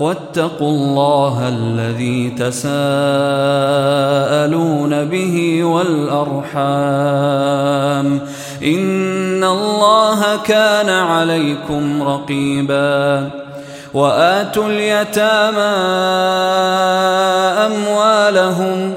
واتقوا 0.00 0.70
الله 0.70 1.48
الذي 1.48 2.30
تساءلون 2.38 5.04
به 5.04 5.64
والأرحام 5.64 8.20
إن 8.64 9.44
الله 9.44 10.36
كان 10.36 10.88
عليكم 10.90 12.02
رقيبا 12.02 13.30
وآتوا 13.94 14.66
اليتامى 14.66 15.74
أموالهم 17.66 18.94
ۖ 18.94 18.96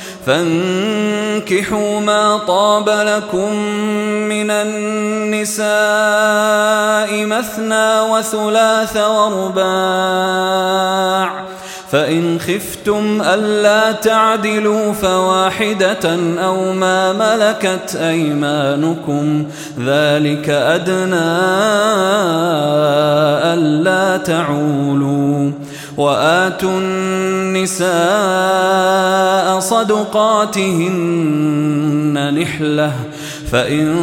فانكحوا 0.25 1.99
ما 1.99 2.37
طاب 2.47 2.89
لكم 2.89 3.55
من 4.29 4.51
النساء 4.51 7.25
مثنى 7.25 7.99
وثلاث 7.99 8.97
ورباع 8.97 11.31
فإن 11.91 12.39
خفتم 12.39 13.21
ألا 13.21 13.91
تعدلوا 13.91 14.93
فواحدة 14.93 16.17
أو 16.39 16.73
ما 16.73 17.13
ملكت 17.13 17.95
أيمانكم 17.95 19.43
ذلك 19.85 20.49
أدنى 20.49 21.35
ألا 23.53 24.17
تعولوا 24.17 25.51
وآتوا 25.97 26.79
النساء 26.81 29.59
صدقاتهن 29.59 32.33
نحلة 32.41 32.93
فإن 33.51 33.95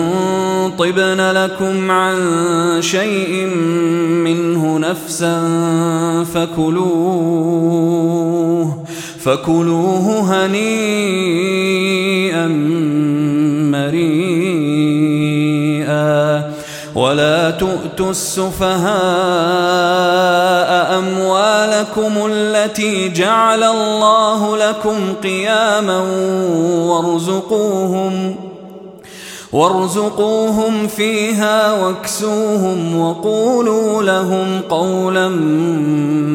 طبن 0.79 1.31
لكم 1.33 1.91
عن 1.91 2.17
شيء 2.81 3.47
منه 4.25 4.79
نفسا 4.79 5.41
فكلوه 6.35 8.85
فكلوه 9.25 10.21
هنيئا 10.47 12.47
مريئا 13.73 14.48
ولا 16.95 17.51
تؤتوا 17.51 18.11
السفهاء 18.11 20.99
أموالكم 20.99 22.13
التي 22.31 23.09
جعل 23.09 23.63
الله 23.63 24.57
لكم 24.69 25.15
قياما 25.23 26.01
وارزقوهم 26.77 28.37
وارزقوهم 29.53 30.87
فيها 30.89 31.73
واكسوهم 31.83 33.01
وقولوا 33.01 34.03
لهم 34.03 34.61
قولا 34.71 35.29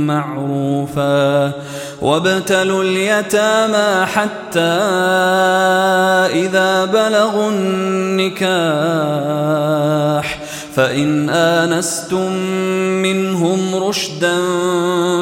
معروفا 0.08 1.52
وابتلوا 2.02 2.84
اليتامى 2.84 4.06
حتى 4.06 4.60
إذا 6.34 6.86
بلغوا 6.86 7.50
النكاح 7.50 10.43
فإن 10.76 11.30
آنستم 11.30 12.32
منهم 13.02 13.76
رشدا 13.84 14.36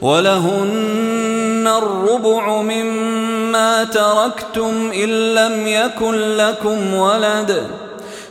ولهن 0.00 1.70
الربع 1.78 2.62
مما 2.62 3.84
تركتم 3.84 4.90
إن 5.02 5.34
لم 5.34 5.66
يكن 5.66 6.14
لكم 6.14 6.94
ولد 6.94 7.64
ۖ 7.80 7.83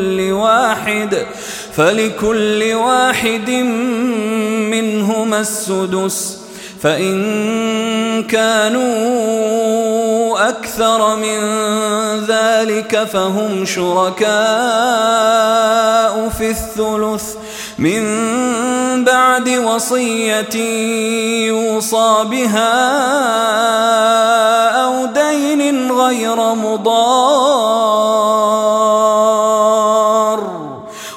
فلكل 0.00 0.32
واحد 0.32 1.26
فلكل 1.76 2.74
واحد 2.74 3.50
منهما 4.70 5.40
السدس 5.40 6.36
فإن 6.82 8.22
كانوا 8.22 8.90
أكثر 10.48 11.16
من 11.16 11.38
ذلك 12.28 13.04
فهم 13.12 13.64
شركاء 13.66 14.28
في 16.38 16.50
الثلث 16.50 17.24
من 17.78 18.04
بعد 19.04 19.48
وصية 19.48 20.56
يوصى 21.46 22.14
بها 22.30 22.76
أو 24.84 25.06
دين 25.06 25.92
غير 25.92 26.36
مضار 26.54 29.49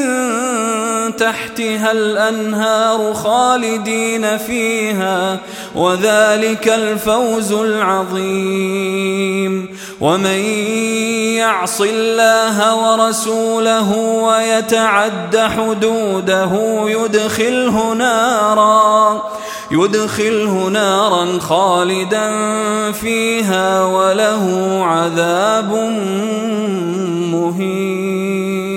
تحتها 1.17 1.91
الأنهار 1.91 3.13
خالدين 3.13 4.37
فيها 4.37 5.37
وذلك 5.75 6.67
الفوز 6.67 7.51
العظيم 7.51 9.77
ومن 10.01 10.39
يعص 11.37 11.81
الله 11.81 12.75
ورسوله 12.75 13.93
ويتعد 13.99 15.37
حدوده 15.37 16.49
يدخله 16.85 17.93
نارا 17.93 19.21
يدخله 19.71 20.67
نارا 20.67 21.39
خالدا 21.39 22.31
فيها 22.91 23.83
وله 23.85 24.39
عذاب 24.85 25.71
مهين 27.31 28.76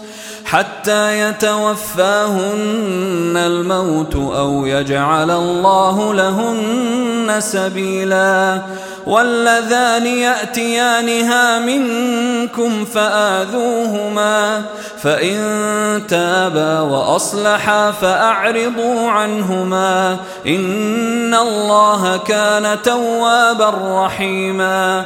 حتى 0.51 1.19
يتوفاهن 1.19 3.33
الموت 3.35 4.15
او 4.15 4.65
يجعل 4.65 5.31
الله 5.31 6.13
لهن 6.13 7.35
سبيلا 7.39 8.61
واللذان 9.07 10.05
ياتيانها 10.05 11.59
منكم 11.59 12.85
فاذوهما 12.85 14.61
فان 15.01 15.37
تابا 16.09 16.79
واصلحا 16.79 17.91
فاعرضوا 17.91 19.09
عنهما 19.09 20.17
ان 20.47 21.35
الله 21.35 22.17
كان 22.17 22.77
توابا 22.83 23.73
رحيما 24.05 25.05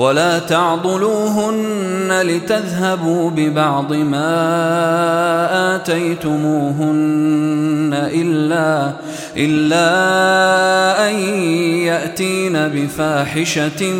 ولا 0.00 0.38
تعضلوهن 0.38 2.22
لتذهبوا 2.22 3.30
ببعض 3.30 3.92
ما 3.92 4.24
آتيتموهن 5.76 7.90
إلا 7.92 8.92
إلا 9.36 9.88
أن 11.10 11.14
يأتين 11.80 12.52
بفاحشة 12.52 13.92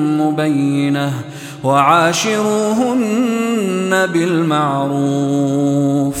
مبينة 0.00 1.12
وعاشروهن 1.64 4.06
بالمعروف 4.06 6.16
ۖ 6.16 6.20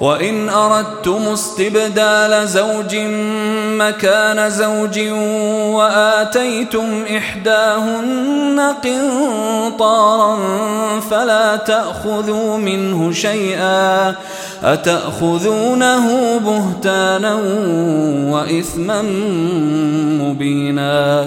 وإن 0.00 0.48
أردتم 0.48 1.20
استبدال 1.32 2.48
زوج 2.48 2.96
مكان 3.78 4.50
زوج 4.50 4.98
وآتيتم 5.76 7.04
إحداهن 7.16 8.60
قنطارا 8.84 10.38
فلا 11.10 11.56
تأخذوا 11.56 12.56
منه 12.58 13.12
شيئا 13.12 14.14
أتأخذونه 14.64 16.08
بهتانا 16.38 17.34
وإثما 18.34 19.02
مبينا 20.22 21.26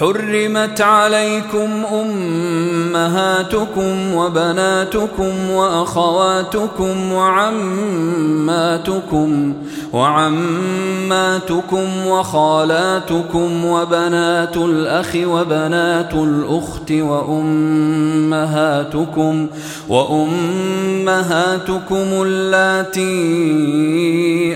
حرمت 0.00 0.80
عليكم 0.80 1.68
امهاتكم 1.92 4.14
وبناتكم 4.14 5.50
واخواتكم 5.50 7.12
وعماتكم 7.12 9.52
وعماتكم 9.92 12.06
وخالاتكم 12.06 13.64
وبنات 13.64 14.56
الاخ 14.56 15.16
وبنات 15.16 16.14
الاخت 16.14 16.92
وامهاتكم 16.92 19.46
وامهاتكم 19.88 21.96
اللاتي 21.96 23.18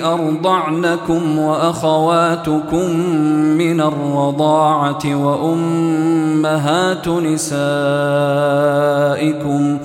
ارضعنكم 0.05 1.39
واخواتكم 1.39 2.91
من 3.39 3.81
الرضاعه 3.81 5.32
وأمهات 5.33 7.09
نسائكم 7.09 9.79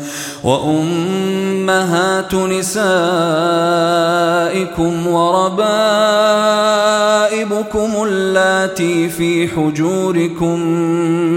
وأمهات 0.43 2.33
نسائكم 2.35 4.93
وربائبكم 5.07 7.89
اللاتي 8.07 9.07
في 9.09 9.47
حجوركم 9.47 10.59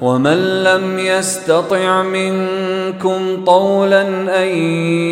ومن 0.00 0.62
لم 0.64 0.98
يستطع 0.98 2.02
منكم 2.02 3.44
طولا 3.46 4.02
ان 4.42 4.48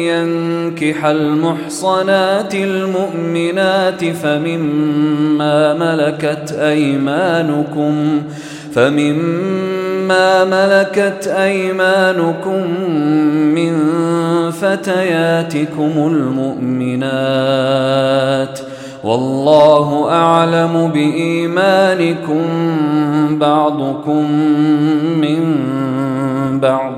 ينكح 0.06 1.04
المحصنات 1.04 2.54
المؤمنات 2.54 4.04
فمما 4.04 5.74
ملكت 5.74 6.52
ايمانكم 6.52 8.22
فمما 8.72 10.44
ملكت 10.44 11.26
ايمانكم 11.26 12.80
من 13.54 13.76
فتياتكم 14.50 15.92
المؤمنات 16.12 18.58
ۖ 18.58 18.62
والله 19.04 20.10
أعلم 20.10 20.90
بإيمانكم 20.94 22.44
بعضكم 23.38 24.32
من 25.20 25.40
بعض 26.62 26.92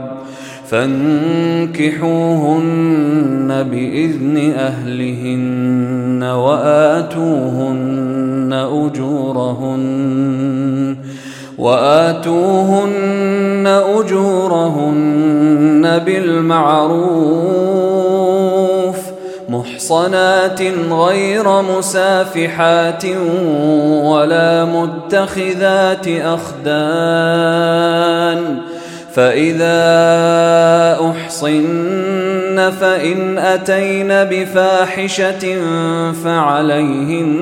فانكحوهن 0.68 3.62
بإذن 3.70 4.36
أهلهن 4.56 6.22
وآتوهن 6.22 8.50
أجورهن 8.52 9.80
وآتوهن 11.58 13.82
أجورهن 13.96 15.98
بالمعروف 16.06 18.59
محصنات 19.50 20.62
غير 20.90 21.62
مسافحات 21.62 23.04
ولا 24.06 24.64
متخذات 24.64 26.06
أخدان 26.08 28.58
فإذا 29.14 29.74
أحصن 31.10 32.70
فإن 32.80 33.38
أتين 33.38 34.08
بفاحشة 34.08 35.60
فعليهن 36.24 37.34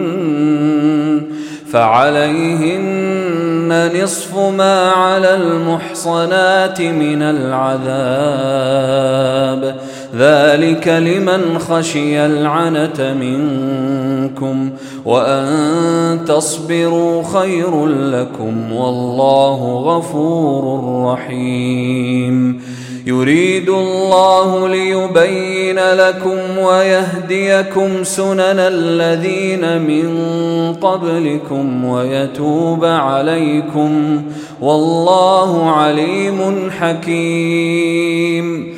فعليهن 1.72 3.90
نصف 4.02 4.38
ما 4.38 4.90
على 4.90 5.34
المحصنات 5.34 6.80
من 6.80 7.22
العذاب 7.22 9.74
ۖ 9.84 9.87
ذلك 10.14 10.88
لمن 10.88 11.58
خشي 11.58 12.26
العنت 12.26 13.00
منكم 13.20 14.70
وأن 15.04 15.48
تصبروا 16.26 17.22
خير 17.22 17.86
لكم 17.86 18.72
والله 18.72 19.74
غفور 19.80 20.64
رحيم 21.12 22.62
يريد 23.06 23.68
الله 23.68 24.68
ليبين 24.68 25.78
لكم 25.78 26.58
ويهديكم 26.58 28.04
سنن 28.04 28.58
الذين 28.58 29.78
من 29.82 30.12
قبلكم 30.74 31.84
ويتوب 31.84 32.84
عليكم 32.84 34.22
والله 34.60 35.70
عليم 35.70 36.70
حكيم 36.80 38.77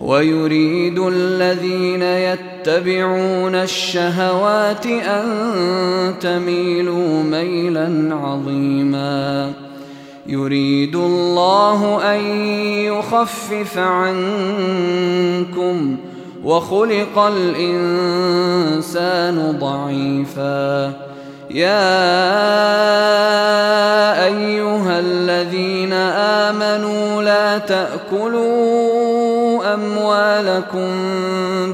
ويريد 0.00 0.98
الذين 0.98 2.02
يتبعون 2.02 3.54
الشهوات 3.54 4.86
أن 4.86 5.24
تميلوا 6.20 7.22
ميلا 7.22 8.14
عظيما 8.14 9.52
يريد 10.26 10.96
الله 10.96 12.00
أن 12.16 12.20
يخفف 12.84 13.78
عنكم 13.78 15.96
وخلق 16.44 17.18
الإنسان 17.18 19.56
ضعيفاً 19.60 21.07
يا 21.50 22.14
ايها 24.26 25.00
الذين 25.00 25.92
امنوا 25.92 27.22
لا 27.22 27.58
تاكلوا 27.58 29.74
اموالكم 29.74 30.86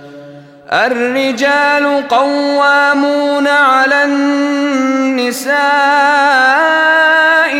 الرجال 0.73 2.07
قوامون 2.07 3.47
على 3.47 4.03
النساء 4.03 5.59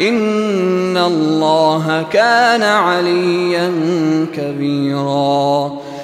إن 0.00 0.96
الله 0.96 2.06
كان 2.12 2.62
عليا 2.62 3.72
كبيراً 4.36 5.70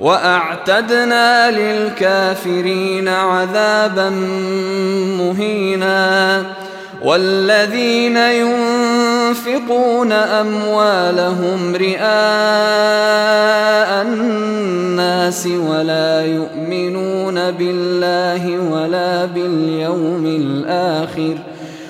واعتدنا 0.00 1.50
للكافرين 1.50 3.08
عذابا 3.08 4.10
مهينا 5.18 6.42
والذين 7.02 8.16
ينفقون 8.16 10.12
اموالهم 10.12 11.74
رئاء 11.74 14.02
الناس 14.02 15.46
ولا 15.46 16.24
يؤمنون 16.26 17.50
بالله 17.50 18.50
ولا 18.72 19.24
باليوم 19.24 20.22
الاخر 20.26 21.38
ۖ 21.52 21.55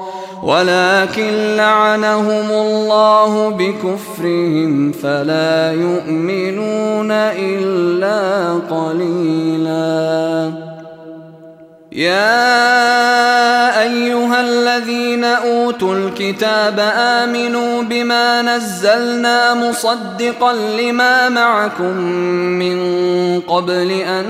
ولكن 0.44 1.56
لعنهم 1.58 2.52
الله 2.52 3.50
بكفرهم 3.50 4.92
فلا 4.92 5.72
يؤمنون 5.74 7.12
إلا 7.12 8.54
قليلاً 8.72 10.65
يا 11.96 12.72
ايها 13.82 14.42
الذين 14.42 15.24
اوتوا 15.24 15.96
الكتاب 15.96 16.80
امنوا 16.96 17.82
بما 17.84 18.42
نزلنا 18.42 19.54
مصدقا 19.54 20.54
لما 20.54 21.30
معكم 21.30 21.94
من 22.60 22.78
قبل 23.42 23.92
ان 23.92 24.26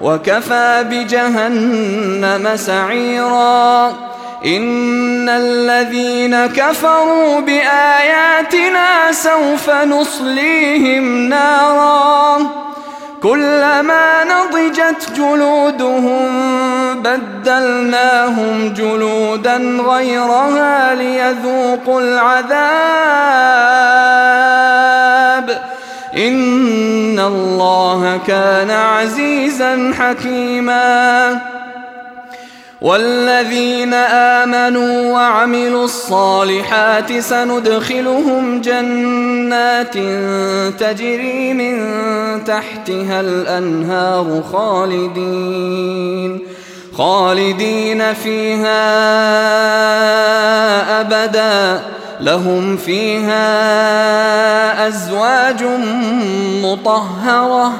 وكفى 0.00 0.84
بجهنم 0.90 2.56
سعيرا 2.56 3.86
إن 4.46 5.28
الذين 5.28 6.46
كفروا 6.46 7.40
بآياتنا 7.40 9.12
سوف 9.12 9.70
نصليهم 9.70 11.28
نارا 11.28 12.38
كلما 13.22 14.24
نضجت 14.24 15.12
جلودهم 15.16 16.28
بدلناهم 16.94 18.74
جلودا 18.76 19.56
غيرها 19.88 20.94
ليذوقوا 20.94 22.00
العذاب 22.00 24.27
الله 27.28 28.16
كان 28.26 28.70
عزيزا 28.70 29.92
حكيما 29.98 31.40
والذين 32.82 33.94
آمنوا 33.94 35.12
وعملوا 35.12 35.84
الصالحات 35.84 37.12
سندخلهم 37.18 38.60
جنات 38.60 39.94
تجري 40.80 41.52
من 41.52 41.84
تحتها 42.44 43.20
الأنهار 43.20 44.42
خالدين 44.52 46.40
خالدين 46.98 48.14
فيها 48.14 48.70
أبدا 51.00 51.82
لهم 52.20 52.76
فيها 52.76 53.42
أزواج 54.88 55.62
مطهرة 56.62 57.72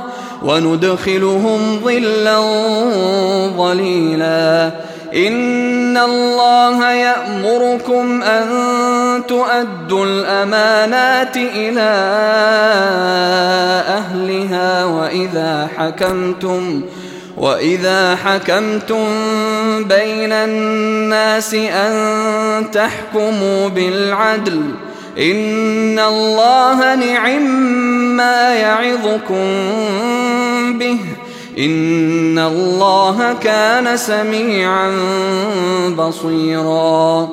وندخلهم 0.43 1.81
ظلا 1.85 2.39
ظليلا 3.57 4.71
إن 5.15 5.97
الله 5.99 6.91
يأمركم 6.93 8.23
أن 8.23 8.47
تؤدوا 9.29 10.07
الأمانات 10.07 11.37
إلى 11.37 11.91
أهلها 14.01 14.85
وإذا 14.85 15.69
حكمتم 15.79 16.81
ۖ 16.95 16.98
واذا 17.39 18.17
حكمتم 18.17 19.05
بين 19.85 20.33
الناس 20.33 21.55
ان 21.55 22.71
تحكموا 22.71 23.69
بالعدل 23.69 24.65
ان 25.19 25.99
الله 25.99 26.95
نعم 26.95 27.43
ما 28.17 28.55
يعظكم 28.55 29.49
به 30.79 30.99
ان 31.59 32.39
الله 32.39 33.35
كان 33.43 33.97
سميعا 33.97 34.91
بصيرا 35.97 37.29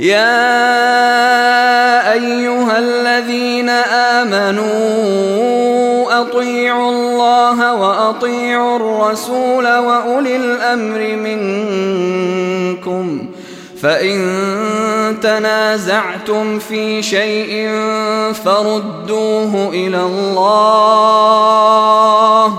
يا 0.00 0.72
ايها 2.12 2.78
الذين 2.78 3.68
امنوا 3.68 4.72
اطيعوا 6.20 6.90
الله 6.90 7.74
واطيعوا 7.74 8.76
الرسول 8.76 9.66
واولي 9.66 10.36
الامر 10.36 11.16
منكم 11.16 13.26
فان 13.82 14.36
تنازعتم 15.22 16.58
في 16.58 17.02
شيء 17.02 17.70
فردوه 18.44 19.68
الى 19.74 20.02
الله 20.02 22.58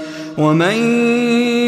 ومن 0.37 0.73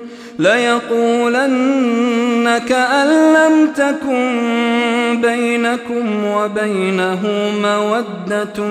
ليقولن 0.41 2.59
كأن 2.69 3.07
لم 3.33 3.67
تكن 3.75 4.41
بينكم 5.21 6.25
وبينه 6.25 7.19
مودة 7.63 8.65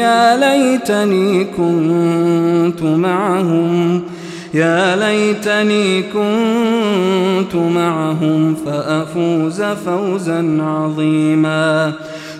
يا 0.00 0.36
ليتني 0.36 1.44
كنت 1.44 2.82
معهم 2.82 4.02
يا 4.54 4.96
ليتني 4.96 6.02
كنت 6.02 7.54
معهم 7.54 8.54
فأفوز 8.66 9.62
فوزا 9.62 10.58
عظيما 10.62 11.92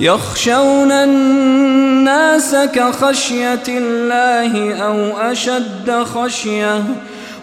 يخشون 0.00 0.92
الناس 0.92 2.54
كخشية 2.72 3.62
الله 3.68 4.74
أو 4.82 4.96
أشد 5.32 6.04
خشية 6.14 6.82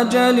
أجل 0.00 0.40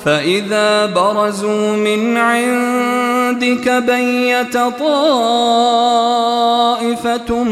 فإذا 0.06 0.86
برزوا 0.86 1.76
من 1.76 2.18
عندك 2.18 3.70
بيت 3.88 4.58
طائفة 4.80 7.44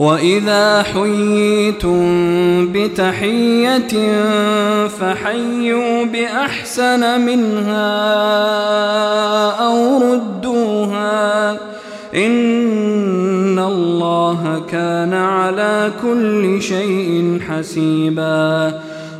وإذا 0.00 0.82
حييتم 0.82 2.02
بتحية 2.72 3.92
فحيوا 4.88 6.04
بأحسن 6.04 7.20
منها 7.20 8.00
أو 9.50 9.98
ردوها 10.12 11.50
إن 12.14 13.58
الله 13.58 14.62
كان 14.72 15.14
على 15.14 15.90
كل 16.02 16.62
شيء 16.62 17.38
حسيباً 17.48 18.80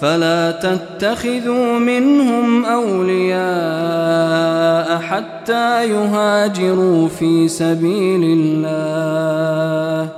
فلا 0.00 0.50
تتخذوا 0.50 1.78
منهم 1.78 2.64
أولياء 2.64 4.98
حتى 5.00 5.88
يهاجروا 5.92 7.08
في 7.08 7.48
سبيل 7.48 8.20
الله 8.38 10.08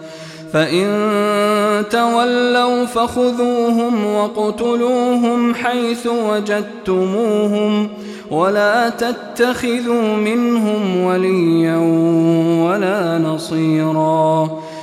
فإن 0.53 1.09
تولوا 1.91 2.85
فخذوهم 2.87 4.15
وقتلوهم 4.15 5.55
حيث 5.55 6.07
وجدتموهم 6.27 7.89
ولا 8.31 8.89
تتخذوا 8.89 10.03
منهم 10.17 11.05
وليا 11.05 11.77
ولا 12.69 13.19
نصيراً 13.19 14.49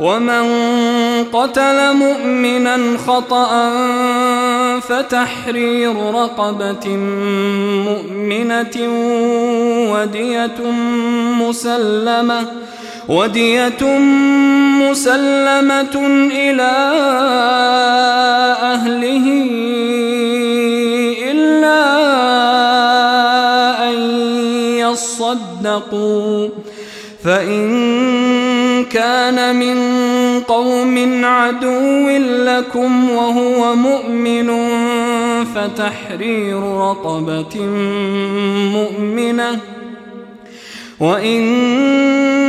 ومن 0.00 0.44
قتل 1.32 1.92
مؤمنا 1.96 2.78
خطأ 3.06 3.68
فتحرير 4.80 5.96
رقبة 6.14 6.88
مؤمنة 7.84 8.76
ودية 9.92 10.70
مسلمة 11.40 12.46
ودية 13.08 13.88
مسلمة 14.88 16.06
إلى 16.32 16.70
أهله 18.62 19.26
إلا 21.30 21.98
أن 23.88 23.92
يصدقوا 24.78 26.48
فإن 27.24 27.88
كان 28.82 29.56
من 29.56 29.76
قوم 30.40 31.24
عدو 31.24 32.08
لكم 32.18 33.10
وهو 33.10 33.76
مؤمن 33.76 34.50
فتحرير 35.44 36.76
رقبة 36.76 37.66
مؤمنة 38.74 39.60
وإن 41.00 41.40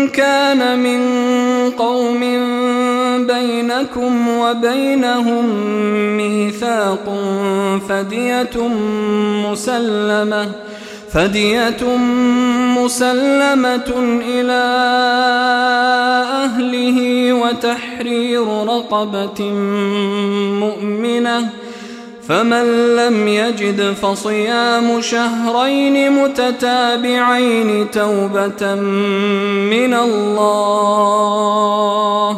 كان 0.07 0.79
من 0.79 1.01
قوم 1.71 2.19
بينكم 3.27 4.27
وبينهم 4.29 5.45
ميثاق 6.17 7.17
فدية 7.89 8.67
مسلمة 9.51 10.45
ۖ 10.65 10.78
فدية 11.13 11.97
مسلمة 12.77 13.93
إلى 14.29 14.63
أهله 16.45 17.33
وتحرير 17.33 18.47
رقبة 18.65 19.43
مؤمنة 20.59 21.49
فمن 22.27 22.95
لم 22.95 23.27
يجد 23.27 23.93
فصيام 24.01 25.01
شهرين 25.01 26.11
متتابعين 26.23 27.91
توبة 27.91 28.75
من 28.75 29.93
الله 29.93 32.37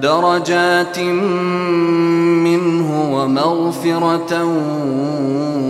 درجات 0.00 0.98
منه 2.48 2.88
ومغفرة 3.12 4.32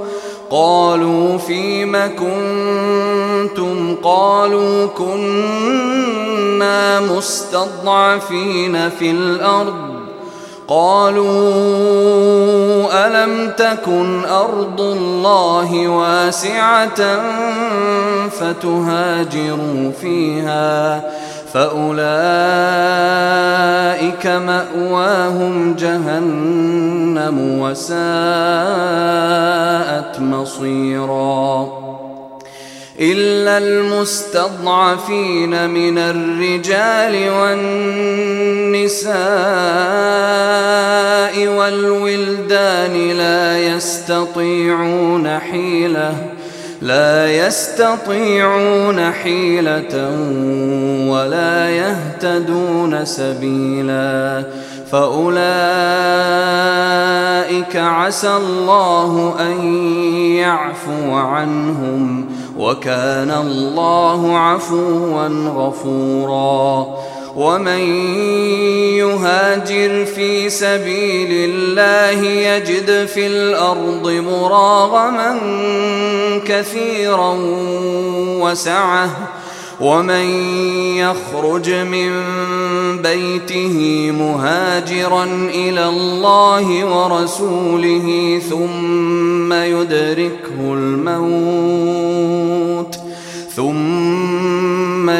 قالوا 0.51 1.37
فيم 1.37 1.91
كنتم 2.19 3.95
قالوا 4.03 4.85
كنا 4.85 6.99
مستضعفين 6.99 8.89
في 8.89 9.11
الارض 9.11 9.95
قالوا 10.67 11.33
الم 13.07 13.49
تكن 13.57 14.25
ارض 14.25 14.81
الله 14.81 15.87
واسعه 15.87 17.19
فتهاجروا 18.29 19.91
فيها 20.01 21.03
فأولئك 21.55 24.27
مأواهم 24.27 25.75
جهنم 25.75 27.59
وساءت 27.59 30.19
مصيرا 30.19 31.65
إلا 32.99 33.57
المستضعفين 33.57 35.69
من 35.69 35.97
الرجال 35.97 37.29
والنساء 37.31 39.15
والولدان 41.47 43.11
لا 43.17 43.59
يستطيعون 43.59 45.39
حيله 45.39 46.34
لا 46.85 47.31
يستطيعون 47.33 49.11
حيلة 49.11 50.09
ولا 51.11 51.69
يهتدون 51.69 53.05
سبيلا 53.05 54.43
فأولئك 54.91 57.75
عسى 57.75 58.35
الله 58.37 59.35
أن 59.39 59.65
يعفو 60.17 61.11
عنهم 61.15 62.25
وكان 62.57 63.31
الله 63.31 64.37
عفوا 64.37 65.27
غفورا 65.55 66.85
ومن 67.35 67.79
يهاجر 68.97 70.05
في 70.05 70.49
سبيل 70.49 71.49
الله 71.49 72.27
يجد 72.29 73.05
في 73.05 73.27
الارض 73.27 74.09
مراغما 74.11 75.39
كثيرا 76.47 77.37
وسعه 78.41 79.29
ومن 79.81 80.25
يخرج 80.95 81.69
من 81.73 82.21
بيته 83.01 84.11
مهاجرا 84.19 85.23
الى 85.53 85.89
الله 85.89 86.85
ورسوله 86.95 88.39
ثم 88.49 89.53
يدركه 89.53 90.59
الموت 90.61 92.99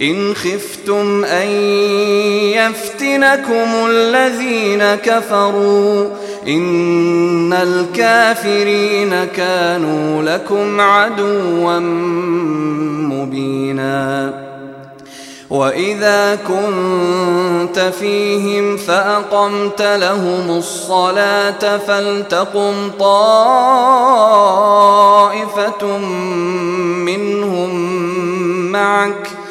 إن 0.00 0.34
خفتم 0.34 1.24
أن 1.24 1.46
يفتنكم 2.56 3.70
الذين 3.90 4.82
كفروا 4.84 6.06
إن 6.46 7.52
الكافرين 7.52 9.24
كانوا 9.24 10.22
لكم 10.22 10.80
عدوا 10.80 11.78
مبينا 13.12 14.44
وإذا 15.50 16.38
كنت 16.48 17.78
فيهم 17.78 18.76
فأقمت 18.76 19.82
لهم 19.82 20.50
الصلاة 20.58 21.78
فلتقم 21.78 22.72
طائفة 22.98 25.98
منهم 26.98 27.72
معك 28.72 29.26
ۖ 29.40 29.43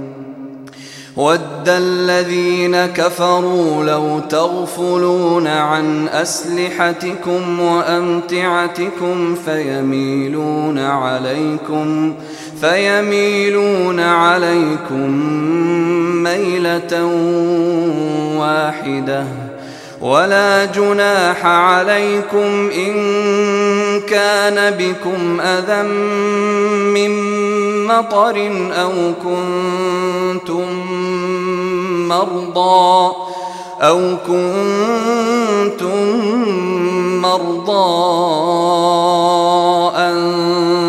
ود 1.18 1.68
الذين 1.70 2.86
كفروا 2.86 3.84
لو 3.84 4.20
تغفلون 4.20 5.48
عن 5.48 6.08
أسلحتكم 6.08 7.60
وأمتعتكم 7.60 9.36
فيميلون 9.46 10.80
عليكم 10.80 12.14
فيميلون 12.16 12.40
فيميلون 12.62 14.00
عليكم 14.00 15.10
ميلة 16.24 17.04
واحدة 18.40 19.24
ولا 20.02 20.66
جناح 20.66 21.46
عليكم 21.46 22.70
إن 22.70 22.96
كان 24.02 24.74
بكم 24.80 25.42
أذى 25.42 25.88
من 26.94 27.10
مطر 27.88 28.50
أو 28.74 28.92
كنتم 29.24 30.68
مرضى 32.08 33.14
أو 33.82 34.16
كنتم 34.28 36.22
مرضى 37.22 38.20
أن 39.98 40.30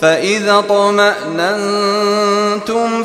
فإذا 0.00 0.60
طمأننتم 0.60 1.34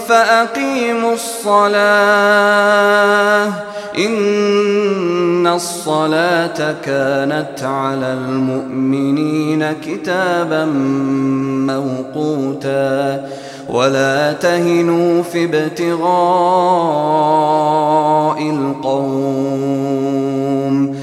فأقيموا 0.08 1.14
الصلاة 1.14 3.54
إن 3.98 5.48
الصلاة 5.48 6.76
كانت 6.86 7.64
على 7.64 8.14
المؤمنين 8.14 9.72
كتابا 9.86 10.66
موقوتا 11.70 13.26
ولا 13.70 14.34
تهنوا 14.34 15.24
في 15.24 15.44
ابتغاء 15.46 18.42
القوم 18.50 21.03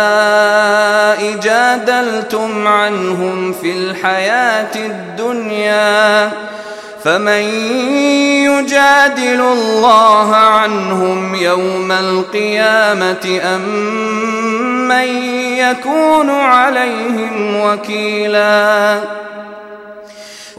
جادلتم 1.43 2.67
عنهم 2.67 3.53
في 3.53 3.71
الحياة 3.71 4.75
الدنيا 4.75 6.31
فمن 7.03 7.41
يجادل 8.47 9.41
الله 9.41 10.35
عنهم 10.35 11.35
يوم 11.35 11.91
القيامة 11.91 13.39
أم 13.55 13.69
من 14.87 15.23
يكون 15.57 16.29
عليهم 16.29 17.61
وكيلاً 17.63 18.99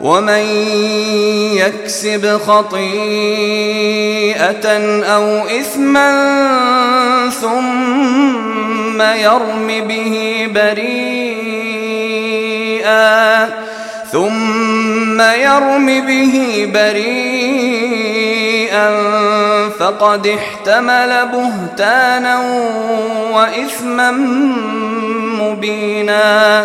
ومن 0.00 0.42
يكسب 1.58 2.38
خطيئه 2.38 4.66
او 5.06 5.24
اثما 5.46 6.10
ثم 7.40 9.02
يرم 9.02 9.66
به 9.66 10.34
بريئا 10.54 13.48
ثم 14.12 15.20
يرم 15.20 15.86
به 16.06 16.68
بريئا 16.74 17.86
فقد 19.78 20.26
احتمل 20.26 21.28
بهتانا 21.32 22.38
واثما 23.32 24.10
مبينا 25.42 26.64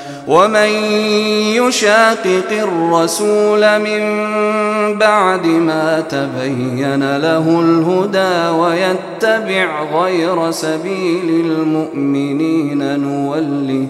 ومن 0.27 0.69
يشاقق 1.55 2.51
الرسول 2.51 3.79
من 3.79 4.21
بعد 4.99 5.45
ما 5.45 6.03
تبين 6.09 7.17
له 7.17 7.61
الهدى 7.61 8.57
ويتبع 8.59 9.83
غير 10.01 10.51
سبيل 10.51 11.45
المؤمنين 11.51 12.99
نوله 12.99 13.87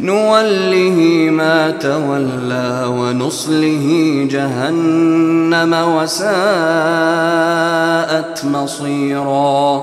نوله 0.00 1.28
ما 1.30 1.70
تولى 1.70 2.84
ونصله 2.86 4.26
جهنم 4.30 5.72
وساءت 5.98 6.32
مصيراً 8.44 9.82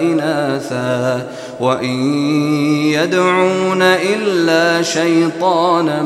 إناثا 0.00 1.26
وإن 1.60 2.02
يدعون 2.94 3.82
إلا 3.82 4.82
شيطانا 4.82 6.02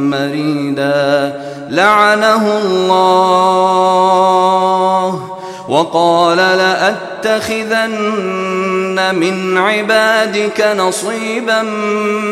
مريدا 0.00 1.32
لعنه 1.70 2.58
الله 2.58 5.35
وقال 5.68 6.36
لأتخذن 6.36 9.14
من 9.14 9.58
عبادك 9.58 10.66
نصيبا 10.76 11.62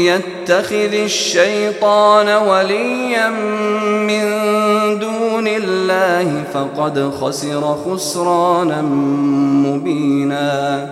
يتخذ 0.05 0.93
الشيطان 0.93 2.29
وليا 2.47 3.29
من 4.07 4.21
دون 4.99 5.47
الله 5.47 6.43
فقد 6.53 7.11
خسر 7.21 7.77
خسرانا 7.85 8.81
مبينا 9.65 10.85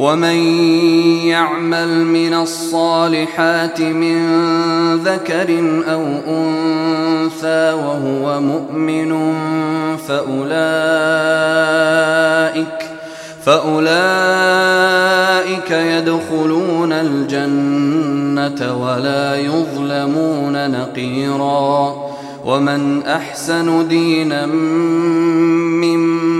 ومن 0.00 0.36
يعمل 1.24 2.04
من 2.04 2.34
الصالحات 2.34 3.80
من 3.80 4.16
ذكر 4.96 5.48
او 5.92 6.02
انثى 6.28 7.72
وهو 7.72 8.40
مؤمن 8.40 9.36
فاولئك 10.08 12.90
فاولئك 13.44 15.70
يدخلون 15.70 16.92
الجنه 16.92 18.82
ولا 18.86 19.36
يظلمون 19.38 20.70
نقيرا 20.70 21.94
ومن 22.44 23.02
احسن 23.02 23.88
دينا 23.88 24.46
ممن 24.46 26.39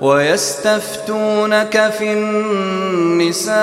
ويستفتونك 0.01 1.91
في 1.99 2.13
النساء 2.13 3.61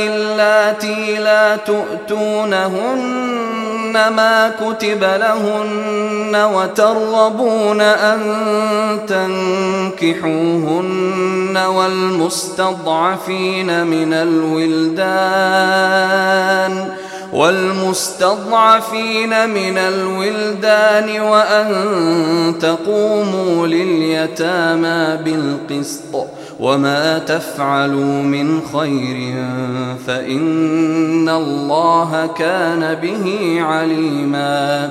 اللاتي 0.07 1.17
لا 1.19 1.57
تؤتونهن 1.57 3.60
يؤتون 3.97 4.11
ما 4.17 4.55
كتب 4.61 5.03
لهن 5.05 6.37
وترغبون 6.55 7.81
أن 7.81 8.19
تنكحوهن 9.99 11.57
والمستضعفين 11.57 13.87
من 13.87 14.13
الولدان 14.13 16.93
والمستضعفين 17.33 19.49
من 19.51 19.79
الولدان 19.79 21.21
وأن 21.21 21.73
تقوموا 22.61 23.67
لليتامى 23.67 25.19
بالقسط 25.25 26.27
وما 26.61 27.19
تفعلوا 27.19 28.23
من 28.23 28.61
خير 28.61 29.35
فإن 30.07 31.29
الله 31.29 32.27
كان 32.27 32.95
به 33.03 33.57
عليماً 33.63 34.91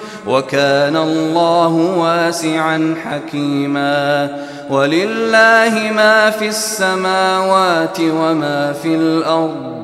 وكان 0.27 0.95
الله 0.97 1.95
واسعا 1.97 2.95
حكيما 3.05 4.29
ولله 4.69 5.91
ما 5.95 6.29
في 6.29 6.47
السماوات 6.47 7.99
وما 7.99 8.73
في 8.83 8.95
الأرض 8.95 9.81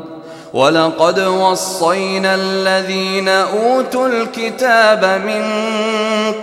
ولقد 0.54 1.20
وصينا 1.20 2.36
الذين 2.36 3.28
أوتوا 3.30 4.08
الكتاب 4.08 5.22
من 5.26 5.44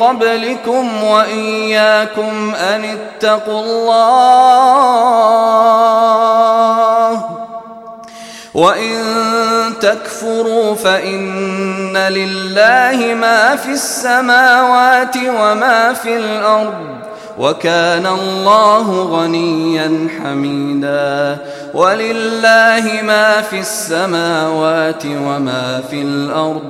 قبلكم 0.07 1.05
وإياكم 1.05 2.53
أن 2.55 2.85
اتقوا 2.85 3.63
الله 3.63 6.54
وإن 8.55 8.99
تكفروا 9.81 10.75
فإن 10.75 11.97
لله 11.97 13.15
ما 13.15 13.57
في 13.57 13.69
السماوات 13.71 15.17
وما 15.17 15.93
في 15.93 16.17
الأرض 16.17 16.75
وكان 17.39 18.07
الله 18.07 19.03
غنيا 19.03 20.09
حميدا 20.23 21.39
ولله 21.75 23.03
ما 23.03 23.41
في 23.51 23.61
السماوات 23.61 25.07
وما 25.07 25.81
في 25.91 26.03
الأرض 26.03 26.63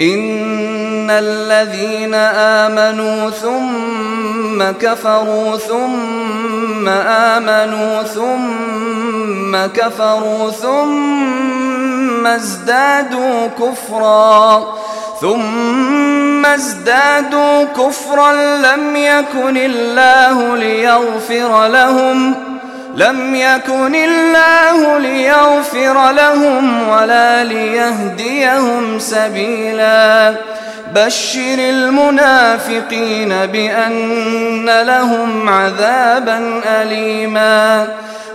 إن 0.00 1.10
الذين 1.10 2.14
آمنوا 2.34 3.30
ثم 3.30 4.78
كفروا 4.86 5.56
ثم 5.56 6.88
آمنوا 6.88 8.02
ثم 8.02 9.66
كفروا 9.80 10.50
ثم 10.50 12.26
ازدادوا 12.26 13.46
كفرا 13.46 14.74
ثم 15.20 16.46
ازدادوا 16.46 17.64
كفرا 17.64 18.32
لم 18.56 18.96
يكن 18.96 19.56
الله 19.56 20.56
ليغفر 20.56 21.66
لهم 21.68 22.32
ۖ 22.34 22.57
لم 22.98 23.34
يكن 23.34 23.94
الله 23.94 24.98
ليغفر 24.98 26.10
لهم 26.12 26.88
ولا 26.88 27.44
ليهديهم 27.44 28.98
سبيلا 28.98 30.34
بشر 30.94 31.58
المنافقين 31.58 33.34
بأن 33.52 34.82
لهم 34.86 35.48
عذابا 35.48 36.60
أليما 36.82 37.88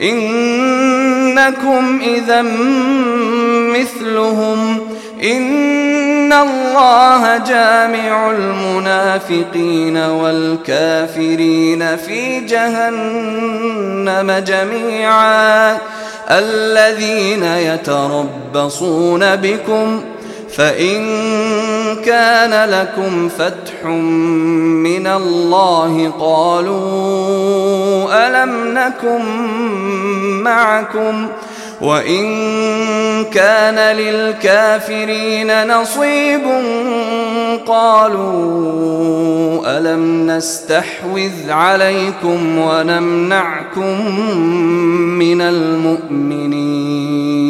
إنكم 0.00 2.00
إذا 2.02 2.42
مثلهم 3.80 4.78
إن 5.24 6.32
الله 6.32 7.36
جامع 7.38 8.30
المنافقين 8.30 9.96
والكافرين 9.96 11.96
في 11.96 12.40
جهنم 12.40 14.44
جميعا 14.46 15.76
الذين 16.30 17.44
يتربصون 17.44 19.36
بكم 19.36 20.00
ۖ 20.00 20.02
فإن 20.56 21.06
كان 22.04 22.70
لكم 22.70 23.28
فتح 23.28 23.84
من 23.84 25.06
الله 25.06 26.12
قالوا 26.20 26.80
ألم 28.12 28.78
نكن 28.78 29.20
معكم 30.42 31.28
وإن 31.80 32.50
كان 33.24 33.96
للكافرين 33.96 35.66
نصيب 35.72 36.40
قالوا 37.66 38.30
ألم 39.78 40.26
نستحوذ 40.30 41.50
عليكم 41.50 42.58
ونمنعكم 42.58 44.10
من 45.00 45.40
المؤمنين 45.40 47.49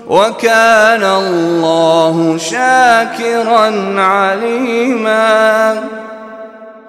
وكان 0.09 1.05
الله 1.05 2.37
شاكرا 2.41 3.95
عليما 3.97 5.27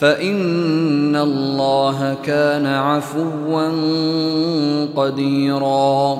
فإن 0.00 1.16
الله 1.16 2.16
كان 2.24 2.66
عفوا 2.66 3.68
قديرا 4.96 6.14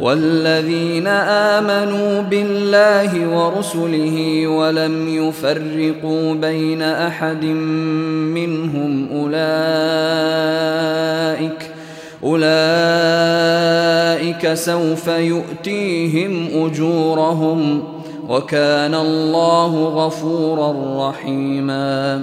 والذين 0.00 1.06
امنوا 1.56 2.22
بالله 2.22 3.28
ورسله 3.36 4.46
ولم 4.46 5.08
يفرقوا 5.08 6.34
بين 6.34 6.82
احد 6.82 7.44
منهم 8.34 9.08
اولئك 9.12 11.70
اولئك 12.24 14.54
سوف 14.54 15.06
يؤتيهم 15.08 16.48
اجورهم 16.66 17.82
وكان 18.28 18.94
الله 18.94 19.84
غفورا 19.88 20.74
رحيما 21.08 22.22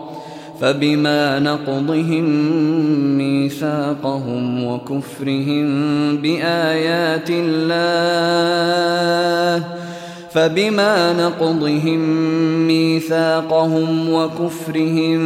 فبما 0.61 1.39
نقضهم 1.39 2.23
ميثاقهم 3.17 4.63
وكفرهم 4.63 5.65
بآيات 6.17 7.29
الله 7.29 9.63
فبما 10.31 11.13
نقضهم 11.13 11.99
ميثاقهم 12.67 14.13
وكفرهم 14.13 15.19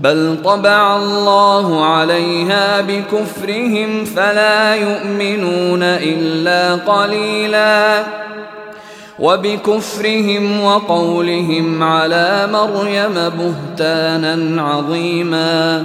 بل 0.00 0.38
طبع 0.44 0.96
الله 0.96 1.84
عليها 1.86 2.80
بكفرهم 2.80 4.04
فلا 4.04 4.74
يؤمنون 4.74 5.82
إلا 5.82 6.74
قليلا 6.74 8.04
وبكفرهم 9.18 10.64
وقولهم 10.64 11.82
على 11.82 12.48
مريم 12.52 13.14
بهتانا 13.14 14.62
عظيماً 14.62 15.84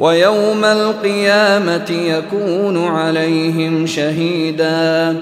ويوم 0.00 0.64
القيامة 0.64 1.90
يكون 1.90 2.84
عليهم 2.84 3.86
شهيدا 3.86 5.16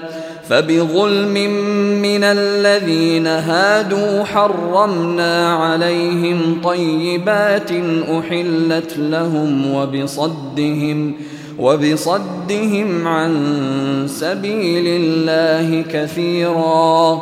فبظلم 0.49 1.33
من 2.01 2.23
الذين 2.23 3.27
هادوا 3.27 4.23
حرمنا 4.23 5.53
عليهم 5.55 6.61
طيبات 6.63 7.71
أحلت 8.09 8.97
لهم 8.97 9.73
وبصدهم 9.73 11.13
وبصدهم 11.59 13.07
عن 13.07 13.33
سبيل 14.07 14.83
الله 15.01 15.81
كثيراً 15.93 17.21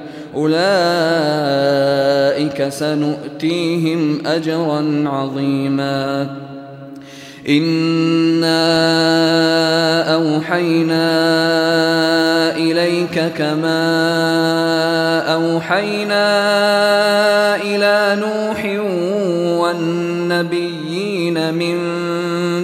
أولئك 0.35 2.69
سنؤتيهم 2.69 4.27
أجرا 4.27 5.03
عظيما 5.09 6.27
إنا 7.49 8.55
أوحينا 10.15 11.09
إليك 12.57 13.23
كما 13.37 14.51
أوحينا 15.33 16.27
إلى 17.61 18.21
نوح 18.21 18.65
والنبيين 19.61 21.53
من 21.53 21.77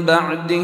بعده 0.05 0.63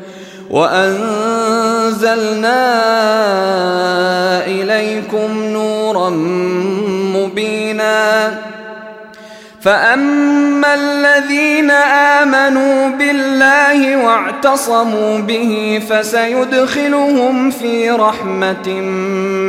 وأنزلنا 0.51 2.71
إليكم 4.45 5.43
نورا 5.43 6.09
مبينا 7.17 8.29
فأما 9.61 10.73
الذين 10.75 11.71
آمنوا 11.71 12.89
بالله 12.89 13.97
واعتصموا 14.05 15.17
به 15.19 15.81
فسيدخلهم 15.89 17.51
في 17.51 17.89
رحمة 17.91 18.69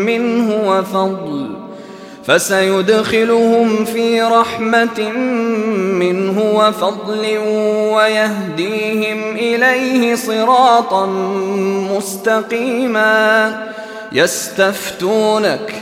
منه 0.06 0.62
وفضل 0.68 1.61
فسيدخلهم 2.26 3.84
في 3.84 4.22
رحمة 4.22 5.08
منه 5.98 6.42
وفضل 6.54 7.38
ويهديهم 7.94 9.36
إليه 9.36 10.14
صراطا 10.14 11.06
مستقيما 11.96 13.50
يستفتونك 14.12 15.72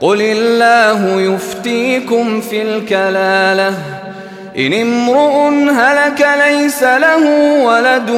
قل 0.00 0.22
الله 0.22 1.20
يفتيكم 1.20 2.40
في 2.40 2.62
الكلاله 2.62 3.74
إن 4.58 4.72
امرؤ 4.72 5.48
هلك 5.74 6.26
ليس 6.46 6.82
له 6.82 7.24
ولد 7.64 8.10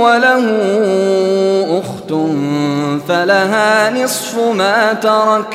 وله 0.00 0.42
أخت 1.80 2.10
فلها 3.08 3.94
نصف 4.04 4.38
ما 4.38 4.92
ترك 4.92 5.52
ۖ 5.52 5.54